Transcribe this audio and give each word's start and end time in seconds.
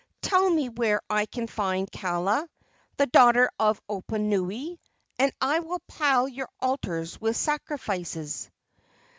Tell 0.23 0.49
me 0.49 0.67
where 0.67 0.99
I 1.11 1.27
can 1.27 1.45
find 1.45 1.87
Kaala, 1.91 2.47
the 2.97 3.05
daughter 3.05 3.51
of 3.59 3.79
Oponui, 3.87 4.79
and 5.19 5.31
I 5.39 5.59
will 5.59 5.77
pile 5.87 6.27
your 6.27 6.49
altars 6.59 7.21
with 7.21 7.37
sacrifices!" 7.37 8.49